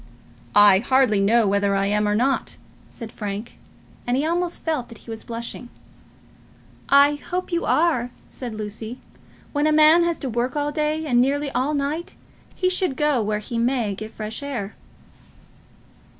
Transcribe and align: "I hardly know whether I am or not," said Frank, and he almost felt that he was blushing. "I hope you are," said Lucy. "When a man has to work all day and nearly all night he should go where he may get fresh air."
"I 0.55 0.79
hardly 0.79 1.19
know 1.19 1.45
whether 1.45 1.75
I 1.75 1.85
am 1.85 2.07
or 2.07 2.15
not," 2.15 2.57
said 2.89 3.11
Frank, 3.11 3.59
and 4.07 4.17
he 4.17 4.25
almost 4.25 4.63
felt 4.63 4.89
that 4.89 4.97
he 4.97 5.11
was 5.11 5.23
blushing. 5.23 5.69
"I 6.89 7.19
hope 7.29 7.51
you 7.51 7.65
are," 7.65 8.09
said 8.27 8.55
Lucy. 8.55 8.99
"When 9.53 9.67
a 9.67 9.71
man 9.71 10.03
has 10.03 10.17
to 10.17 10.27
work 10.31 10.55
all 10.55 10.71
day 10.71 11.05
and 11.05 11.21
nearly 11.21 11.51
all 11.51 11.75
night 11.75 12.15
he 12.55 12.67
should 12.67 12.97
go 12.97 13.21
where 13.21 13.37
he 13.37 13.59
may 13.59 13.93
get 13.93 14.11
fresh 14.15 14.41
air." 14.41 14.73